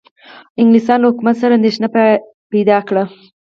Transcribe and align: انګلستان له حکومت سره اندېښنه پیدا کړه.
انګلستان 0.61 0.97
له 1.01 1.07
حکومت 1.11 1.35
سره 1.41 1.53
اندېښنه 1.55 1.87
پیدا 2.51 2.77
کړه. 2.87 3.03